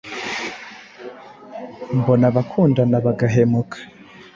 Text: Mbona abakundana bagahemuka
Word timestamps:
Mbona 1.97 2.25
abakundana 2.31 2.95
bagahemuka 3.05 3.77